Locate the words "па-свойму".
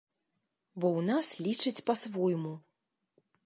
1.91-2.53